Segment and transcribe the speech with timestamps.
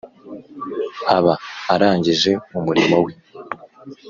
[1.15, 1.33] aba
[1.73, 3.11] arangije umurimo we